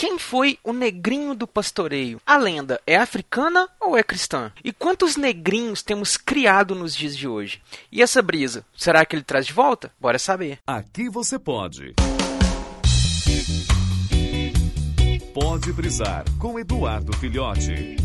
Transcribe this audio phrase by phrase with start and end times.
[0.00, 2.20] Quem foi o negrinho do pastoreio?
[2.24, 4.52] A lenda é africana ou é cristã?
[4.62, 7.60] E quantos negrinhos temos criado nos dias de hoje?
[7.90, 9.90] E essa brisa, será que ele traz de volta?
[10.00, 10.60] Bora saber.
[10.64, 11.96] Aqui você pode.
[15.34, 17.96] Pode brisar com Eduardo Filhote.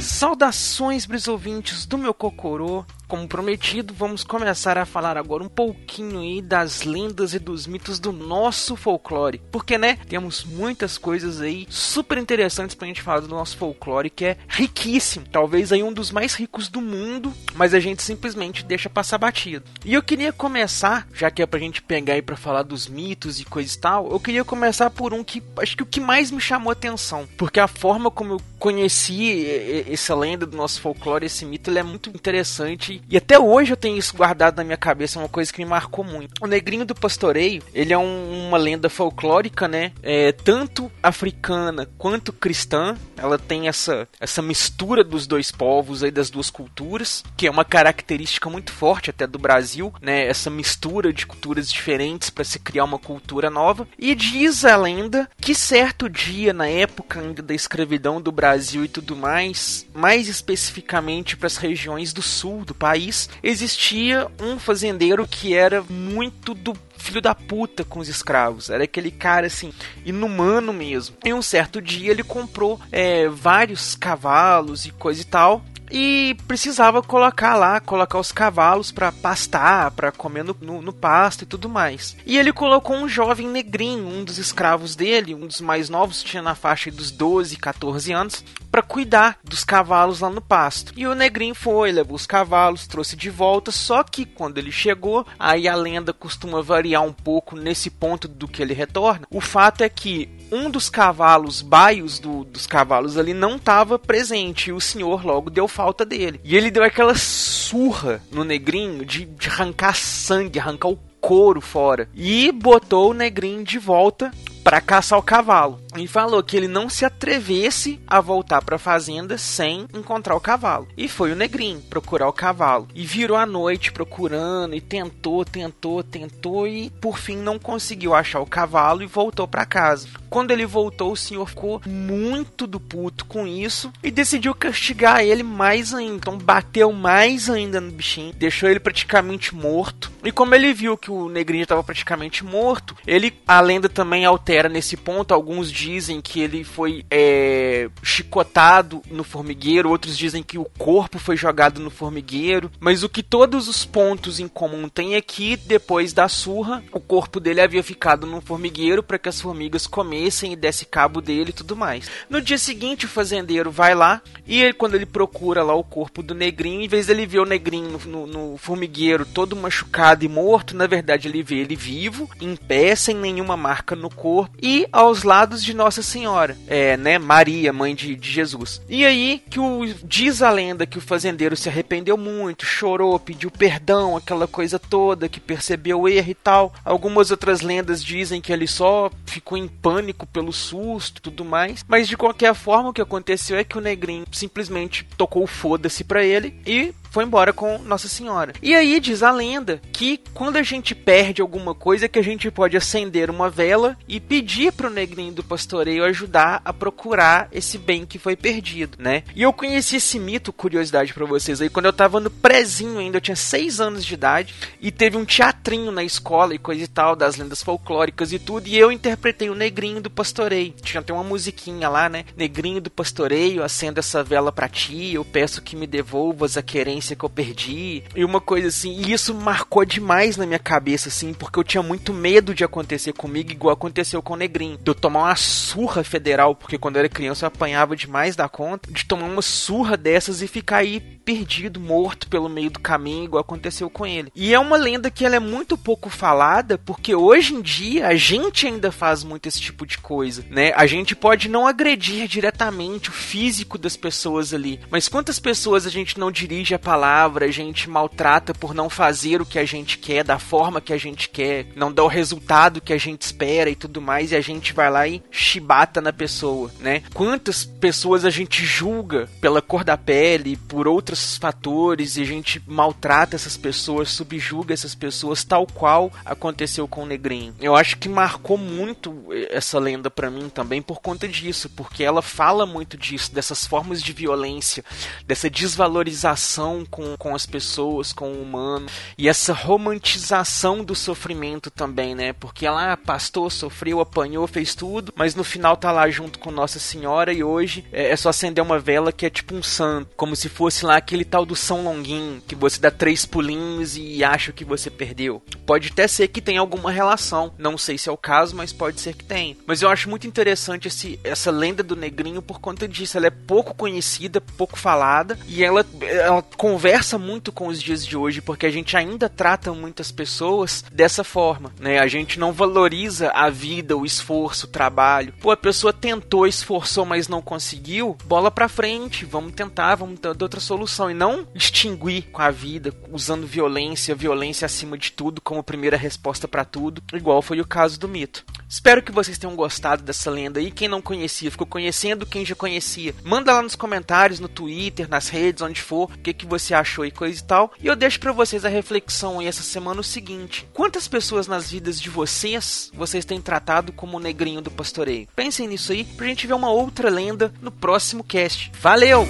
[0.00, 2.86] Saudações, brisouvintes do meu Cocorô.
[3.08, 8.00] Como prometido, vamos começar a falar agora um pouquinho aí das lendas e dos mitos
[8.00, 9.40] do nosso folclore.
[9.52, 14.24] Porque, né, temos muitas coisas aí super interessantes pra gente falar do nosso folclore, que
[14.24, 15.24] é riquíssimo.
[15.30, 19.64] Talvez aí um dos mais ricos do mundo, mas a gente simplesmente deixa passar batido.
[19.84, 23.38] E eu queria começar, já que é pra gente pegar aí pra falar dos mitos
[23.38, 26.32] e coisa e tal, eu queria começar por um que acho que o que mais
[26.32, 27.28] me chamou a atenção.
[27.36, 29.46] Porque a forma como eu conheci
[29.88, 33.76] essa lenda do nosso folclore, esse mito, ele é muito interessante e até hoje eu
[33.76, 36.32] tenho isso guardado na minha cabeça, é uma coisa que me marcou muito.
[36.42, 39.92] O Negrinho do Pastoreio, ele é um, uma lenda folclórica, né?
[40.02, 42.96] É, tanto africana quanto cristã.
[43.16, 47.64] Ela tem essa, essa mistura dos dois povos aí, das duas culturas, que é uma
[47.64, 50.26] característica muito forte até do Brasil, né?
[50.26, 53.88] Essa mistura de culturas diferentes para se criar uma cultura nova.
[53.98, 58.88] E diz a lenda que certo dia, na época ainda da escravidão do Brasil e
[58.88, 65.26] tudo mais, mais especificamente para as regiões do sul do país, país, existia um fazendeiro
[65.26, 68.70] que era muito do filho da puta com os escravos.
[68.70, 69.72] Era aquele cara assim,
[70.04, 71.16] inumano mesmo.
[71.24, 77.02] Em um certo dia ele comprou é, vários cavalos e coisa e tal e precisava
[77.02, 81.68] colocar lá, colocar os cavalos para pastar, para comer no, no, no, pasto e tudo
[81.68, 82.16] mais.
[82.26, 86.42] E ele colocou um jovem negrinho, um dos escravos dele, um dos mais novos, tinha
[86.42, 90.92] na faixa dos 12, 14 anos, para cuidar dos cavalos lá no pasto.
[90.96, 95.26] E o negrinho foi, levou os cavalos, trouxe de volta, só que quando ele chegou,
[95.38, 99.26] aí a lenda costuma variar um pouco nesse ponto do que ele retorna.
[99.30, 104.70] O fato é que um dos cavalos, baios do, dos cavalos ali, não estava presente.
[104.70, 106.40] E o senhor logo deu falta dele.
[106.44, 112.08] E ele deu aquela surra no negrinho de, de arrancar sangue, arrancar o couro fora.
[112.14, 114.30] E botou o negrinho de volta
[114.66, 115.80] para caçar o cavalo.
[115.96, 120.40] E falou que ele não se atrevesse a voltar para a fazenda sem encontrar o
[120.40, 120.88] cavalo.
[120.96, 122.88] E foi o negrinho procurar o cavalo.
[122.92, 128.40] E virou a noite procurando e tentou, tentou, tentou e por fim não conseguiu achar
[128.40, 130.08] o cavalo e voltou para casa.
[130.28, 135.44] Quando ele voltou, o senhor ficou muito do puto com isso e decidiu castigar ele
[135.44, 136.16] mais ainda.
[136.16, 140.10] Então bateu mais ainda no bichinho, deixou ele praticamente morto.
[140.26, 144.68] E como ele viu que o negrinho estava praticamente morto, ele, a lenda também altera
[144.68, 145.32] nesse ponto.
[145.32, 151.36] Alguns dizem que ele foi é, chicotado no formigueiro, outros dizem que o corpo foi
[151.36, 152.72] jogado no formigueiro.
[152.80, 156.98] Mas o que todos os pontos em comum tem é que depois da surra, o
[156.98, 161.50] corpo dele havia ficado no formigueiro para que as formigas comessem e desse cabo dele
[161.50, 162.10] e tudo mais.
[162.28, 166.20] No dia seguinte, o fazendeiro vai lá e ele, quando ele procura lá o corpo
[166.20, 170.28] do negrinho, em vez dele ver o negrinho no, no, no formigueiro todo machucado e
[170.28, 174.86] morto, na verdade ele vê ele vivo, em pé, sem nenhuma marca no corpo e
[174.92, 178.80] aos lados de Nossa Senhora, é, né, Maria, mãe de, de Jesus.
[178.88, 183.50] E aí que o diz a lenda que o fazendeiro se arrependeu muito, chorou, pediu
[183.50, 186.74] perdão, aquela coisa toda, que percebeu o erro e tal.
[186.84, 191.84] Algumas outras lendas dizem que ele só ficou em pânico pelo susto, tudo mais.
[191.88, 196.24] Mas de qualquer forma, o que aconteceu é que o negrinho simplesmente tocou foda-se para
[196.24, 198.52] ele e foi embora com Nossa Senhora.
[198.62, 202.50] E aí diz a lenda que quando a gente perde alguma coisa que a gente
[202.50, 208.04] pode acender uma vela e pedir pro negrinho do pastoreio ajudar a procurar esse bem
[208.04, 209.22] que foi perdido, né?
[209.34, 213.16] E eu conheci esse mito, curiosidade para vocês aí, quando eu tava no prezinho ainda,
[213.16, 216.86] eu tinha 6 anos de idade e teve um teatrinho na escola e coisa e
[216.86, 220.74] tal, das lendas folclóricas e tudo, e eu interpretei o negrinho do pastoreio.
[220.82, 222.26] Tinha até uma musiquinha lá, né?
[222.36, 227.05] Negrinho do pastoreio, acenda essa vela para ti, eu peço que me devolvas a querência
[227.14, 228.02] que eu perdi.
[228.14, 231.82] E uma coisa assim, e isso marcou demais na minha cabeça, assim, porque eu tinha
[231.82, 234.78] muito medo de acontecer comigo, igual aconteceu com o Negrinho.
[234.78, 238.48] De eu tomar uma surra federal, porque quando eu era criança eu apanhava demais da
[238.48, 243.24] conta, de tomar uma surra dessas e ficar aí perdido, morto pelo meio do caminho,
[243.24, 244.30] igual aconteceu com ele.
[244.34, 248.14] E é uma lenda que ela é muito pouco falada, porque hoje em dia a
[248.14, 250.72] gente ainda faz muito esse tipo de coisa, né?
[250.76, 255.90] A gente pode não agredir diretamente o físico das pessoas ali, mas quantas pessoas a
[255.90, 259.98] gente não dirige a palavra, a gente maltrata por não fazer o que a gente
[259.98, 263.68] quer, da forma que a gente quer, não dá o resultado que a gente espera
[263.68, 267.02] e tudo mais, e a gente vai lá e chibata na pessoa, né?
[267.12, 272.62] Quantas pessoas a gente julga pela cor da pele, por outros fatores e a gente
[272.64, 277.52] maltrata essas pessoas, subjuga essas pessoas, tal qual aconteceu com o Negrinho.
[277.60, 282.22] Eu acho que marcou muito essa lenda para mim também por conta disso, porque ela
[282.22, 284.84] fala muito disso, dessas formas de violência,
[285.26, 288.86] dessa desvalorização com, com as pessoas, com o humano,
[289.16, 292.32] e essa romantização do sofrimento também, né?
[292.32, 296.50] Porque ela, ah, pastor, sofreu, apanhou, fez tudo, mas no final tá lá junto com
[296.50, 300.10] Nossa Senhora e hoje é, é só acender uma vela que é tipo um santo,
[300.16, 304.22] como se fosse lá aquele tal do São Longuinho, que você dá três pulinhos e
[304.24, 305.42] acha que você perdeu.
[305.64, 309.00] Pode até ser que tenha alguma relação, não sei se é o caso, mas pode
[309.00, 309.56] ser que tenha.
[309.66, 313.16] Mas eu acho muito interessante esse, essa lenda do Negrinho por conta disso.
[313.16, 318.16] Ela é pouco conhecida, pouco falada e ela, ela conversa muito com os dias de
[318.16, 322.00] hoje, porque a gente ainda trata muitas pessoas dessa forma, né?
[322.00, 325.32] A gente não valoriza a vida, o esforço, o trabalho.
[325.40, 330.26] Pô, a pessoa tentou, esforçou, mas não conseguiu, bola pra frente, vamos tentar, vamos ter
[330.42, 335.62] outra solução e não extinguir com a vida usando violência, violência acima de tudo como
[335.62, 338.44] primeira resposta para tudo, igual foi o caso do mito.
[338.68, 340.72] Espero que vocês tenham gostado dessa lenda aí.
[340.72, 342.26] Quem não conhecia, ficou conhecendo.
[342.26, 346.34] Quem já conhecia, manda lá nos comentários, no Twitter, nas redes, onde for, o que,
[346.34, 347.72] que você achou e coisa e tal.
[347.80, 351.70] E eu deixo para vocês a reflexão aí essa semana o seguinte: quantas pessoas nas
[351.70, 355.28] vidas de vocês vocês têm tratado como o negrinho do pastoreio?
[355.34, 358.72] Pensem nisso aí pra gente ver uma outra lenda no próximo cast.
[358.80, 359.26] Valeu!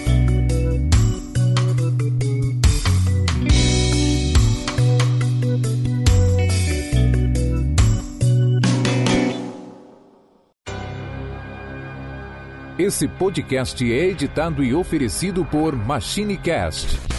[12.79, 17.16] Esse podcast é editado e oferecido por MachineCast